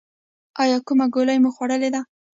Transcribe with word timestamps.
ایا 0.61 0.77
کومه 0.87 1.05
ګولۍ 1.13 1.37
مو 1.43 1.49
خوړلې 1.55 1.89
ده؟ 1.93 2.01